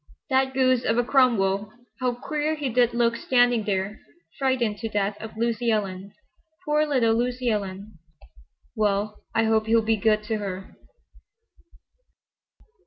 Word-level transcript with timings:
"That 0.31 0.55
goose 0.55 0.83
of 0.83 0.97
a 0.97 1.03
Cromwell! 1.03 1.71
How 1.99 2.15
queer 2.15 2.55
he 2.55 2.69
did 2.69 2.95
look 2.95 3.15
standing 3.15 3.65
there, 3.65 4.01
frightened 4.39 4.79
to 4.79 4.89
death 4.89 5.15
of 5.21 5.37
Lucy 5.37 5.69
Ellen. 5.69 6.11
Poor 6.65 6.87
little 6.87 7.13
Lucy 7.13 7.51
Ellen! 7.51 7.99
Well, 8.75 9.21
I 9.35 9.43
hope 9.43 9.67
he'll 9.67 9.83
be 9.85 9.97
good 9.97 10.23
to 10.23 10.37
her." 10.37 10.75